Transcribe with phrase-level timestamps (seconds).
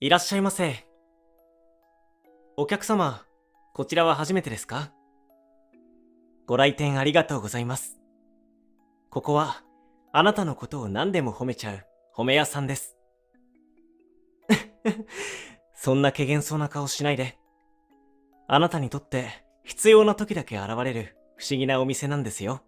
[0.00, 0.86] いらっしゃいませ。
[2.56, 3.24] お客様、
[3.74, 4.92] こちらは初めてですか？
[6.46, 7.98] ご来店ありがとうございます。
[9.10, 9.64] ここは、
[10.12, 11.84] あなたのことを何でも褒めちゃう、
[12.16, 12.96] 褒め屋さんです。
[15.74, 17.36] そんな怪げそうな顔しないで。
[18.46, 22.62] あなたにとって必要な時だけ現れる不思議なお店なんですよ。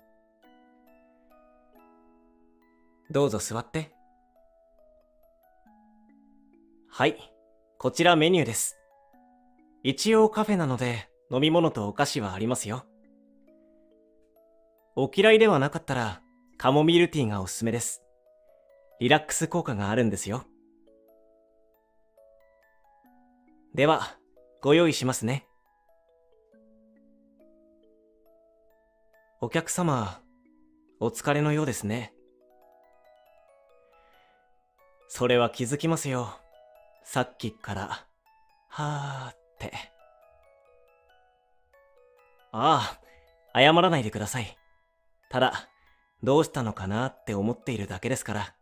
[3.08, 3.92] どうぞ座って。
[7.00, 7.16] はい、
[7.78, 8.76] こちらメニューです。
[9.82, 12.84] 一応カフェなので飲み物とお菓子はありますよ。
[14.96, 16.20] お嫌いではなかったら
[16.58, 18.02] カモミールティーがおすすめです。
[19.00, 20.44] リラックス効果があるんですよ。
[23.74, 24.18] では、
[24.60, 25.46] ご用意しますね。
[29.40, 30.20] お客様、
[31.00, 32.12] お疲れのようですね。
[35.08, 36.39] それは気づきますよ。
[37.02, 38.06] さっきから、
[38.68, 39.72] はーって。
[42.52, 42.98] あ
[43.54, 44.56] あ、謝らないでください。
[45.28, 45.68] ただ、
[46.22, 48.54] どうしたのかなって思っているだけですから。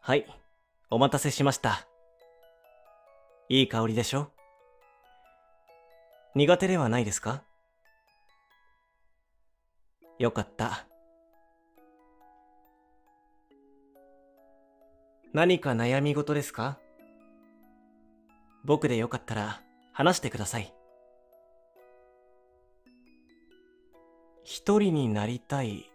[0.00, 0.26] はい、
[0.90, 1.86] お待たせしました。
[3.48, 4.30] いい香りでしょ？
[6.34, 7.42] 苦手ではないですか？
[10.18, 10.86] よかった。
[15.34, 16.78] 何か悩み事ですか？
[18.64, 19.62] 僕でよかったら
[19.94, 20.74] 話してください。
[24.44, 25.90] 一人になりたい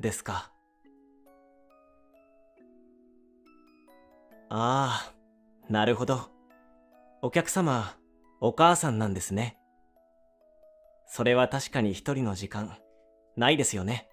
[0.00, 0.50] ですか？
[4.50, 6.22] ああ、なるほど。
[7.22, 7.96] お客様、
[8.40, 9.56] お母さんなんですね。
[11.06, 12.76] それは確かに一人の時間、
[13.36, 14.08] ないですよね。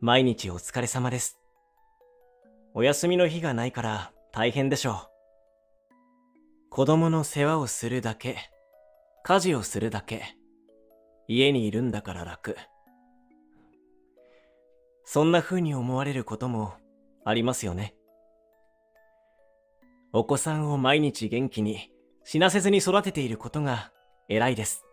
[0.00, 1.40] 毎日お疲れ様です。
[2.76, 4.96] お休みの日がないから大変でしょう。
[6.70, 8.36] 子供の世話をするだけ、
[9.22, 10.36] 家事をするだけ、
[11.28, 12.56] 家にいるんだから楽。
[15.04, 16.72] そんな風に思われることも
[17.24, 17.94] ありますよね。
[20.12, 21.92] お子さんを毎日元気に
[22.24, 23.92] 死なせずに育てていることが
[24.28, 24.84] 偉いです。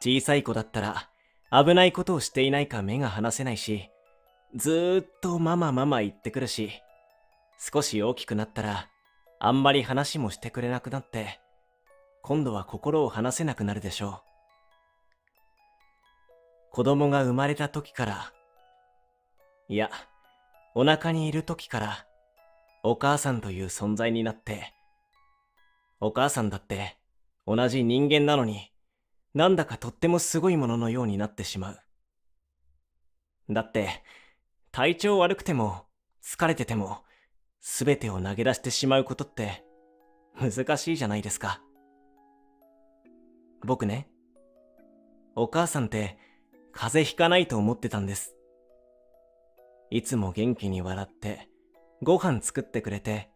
[0.00, 1.08] 小さい子だったら
[1.52, 3.90] 危ないことをしていないか目が離せないし、
[4.56, 6.72] ずーっとママママ言ってくるし、
[7.58, 8.88] 少し大きくなったら、
[9.38, 11.38] あんまり話もしてくれなくなって、
[12.22, 14.30] 今度は心を離せなくなるでしょう。
[16.72, 18.32] 子供が生まれた時から、
[19.68, 19.90] いや、
[20.74, 22.06] お腹にいる時から、
[22.82, 24.74] お母さんという存在になって、
[26.00, 26.96] お母さんだって
[27.46, 28.72] 同じ人間なのに、
[29.32, 31.78] なんだかとってもすごいもののようになってしまう。
[33.48, 34.02] だって、
[34.72, 35.84] 体調悪くても、
[36.22, 36.98] 疲れてても、
[37.60, 39.64] すべてを投げ出してしまうことって、
[40.38, 41.60] 難しいじゃないですか。
[43.64, 44.08] 僕ね、
[45.34, 46.18] お母さんって
[46.72, 48.36] 風邪ひかないと思ってたんです。
[49.90, 51.48] いつも元気に笑って、
[52.00, 53.28] ご飯作ってくれて、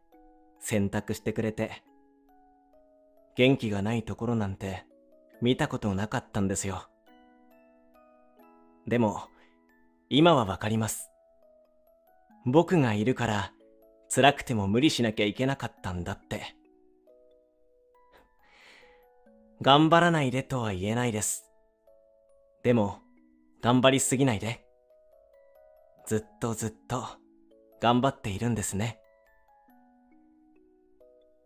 [0.61, 1.83] 洗濯してくれて、
[3.35, 4.87] 元気がないところなんて
[5.43, 6.89] 見たことなかったんですよ。
[8.87, 9.25] でも、
[10.09, 11.11] 今はわかります。
[12.47, 13.53] 僕がいるから
[14.15, 16.57] 辛くても無理しなきゃいけなかったんだって。
[19.63, 21.51] 頑張らないでとは言えないです。
[22.63, 22.99] でも、
[23.63, 24.65] 頑張りすぎないで。
[26.07, 27.05] ずっとずっと
[27.81, 28.99] 頑張っているんですね。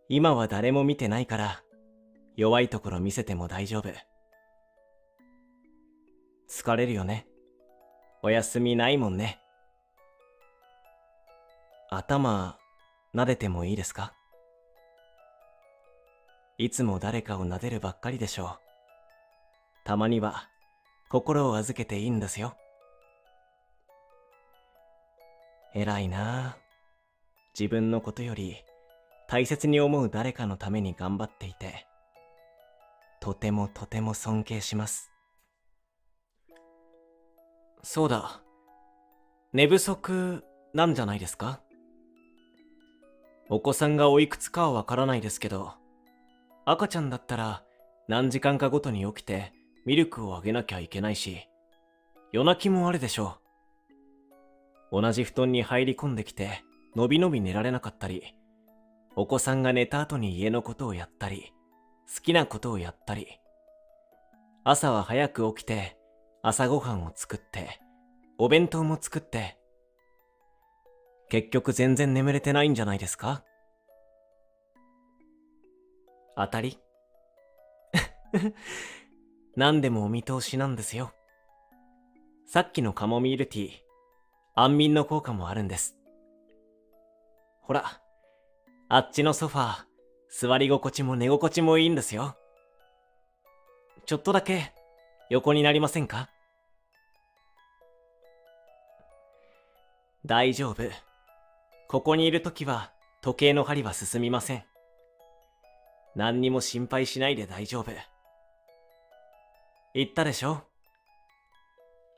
[0.09, 1.61] 今は誰も見てないから
[2.35, 3.89] 弱いところ見せても大丈夫。
[6.49, 7.27] 疲れるよね。
[8.21, 9.39] お休みないもんね。
[11.91, 12.55] 頭、
[13.15, 14.13] 撫でてもいいですか？
[16.59, 18.59] いつも誰かを撫でるばっかりでしょう。
[19.85, 20.49] たまには、
[21.09, 22.55] 心を預けていいんですよ。
[25.73, 26.59] 偉いなぁ
[27.59, 28.57] 自分のことより、
[29.27, 31.87] 大切に思う誰かのために頑張っていて、
[33.19, 35.11] とてもとても尊敬します。
[37.81, 38.43] そうだ。
[39.53, 40.43] 寝不足
[40.75, 41.61] なんじゃないですか？
[43.51, 45.73] お子さんがおいくつかはわからないですけど、
[46.65, 47.63] 赤ちゃんだったら
[48.07, 49.53] 何時間かごとに起きて
[49.87, 51.49] ミルクをあげなきゃいけないし、
[52.31, 53.39] 夜泣きもあるでしょ
[54.91, 55.01] う。
[55.01, 56.63] 同じ布団に入り込んできて、
[56.95, 58.35] のびのび寝られなかったり、
[59.15, 61.51] お子さんが寝た後に家のことをやったり、
[62.15, 63.27] 好きなことをやったり、
[64.63, 65.97] 朝は早く起きて
[66.43, 67.79] 朝ごはんを作って、
[68.37, 69.58] お弁当も作って、
[71.29, 73.43] 結局全然眠れてないんじゃないですか？
[76.35, 76.79] 当たり？
[79.55, 81.11] 何でもお見通しなんですよ。
[82.47, 83.71] さっきのカモミールティー、
[84.55, 85.95] 安眠の効果もあるんです。
[87.61, 88.01] ほら、
[88.87, 92.35] あっちのソファー、座り心地も寝心地もいいんですよ。
[94.07, 94.73] ちょっとだけ
[95.29, 96.29] 横になりませんか？
[100.25, 100.83] 大丈夫。
[101.91, 104.63] ここにいるときは時計の針は進みません。
[106.15, 107.89] 何にも心配しないで大丈夫。
[109.95, 110.61] 言ったでしょ？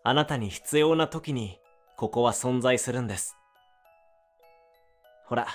[0.03, 1.57] あなたに必要な時に
[1.95, 3.37] ここは存在するんです。
[5.25, 5.47] ほら、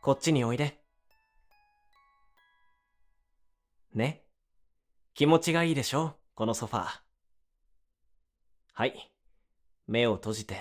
[0.00, 0.78] こっちにおいで。
[3.92, 4.22] ね？
[5.12, 6.16] 気持ちがいいでしょ？
[6.34, 7.00] このソファー。
[8.72, 9.12] はい。
[9.86, 10.56] 目を閉じて。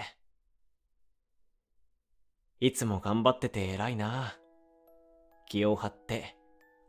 [2.61, 4.35] いつも頑張ってて偉いな。
[5.47, 6.35] 気を張って、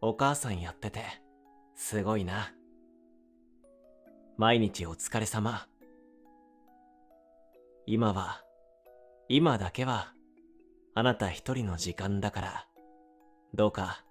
[0.01, 1.05] お母さんやってて、
[1.77, 2.53] すごいな。
[4.37, 5.69] 毎日お疲れ様。
[7.87, 8.43] 今は、
[9.29, 10.13] 今だけは、
[10.97, 12.67] あなた一人の時間だから、
[13.55, 14.05] どうか、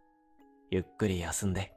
[0.71, 1.73] ゆっくり休んで。